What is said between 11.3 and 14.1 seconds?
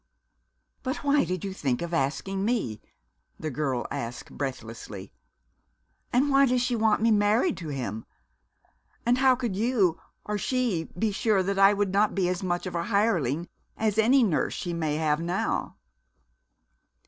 that I would not be as much of a hireling as